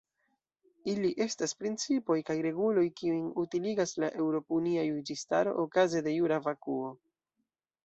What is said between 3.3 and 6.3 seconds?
utiligas la eŭropunia juĝistaro okaze de